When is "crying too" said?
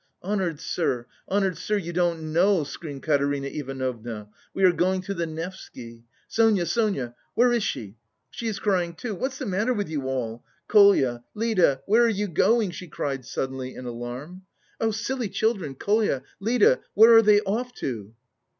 8.57-9.13